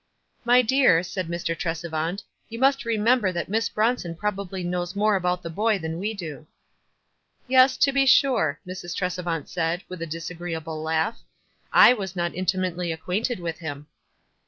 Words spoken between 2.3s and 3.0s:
"you must re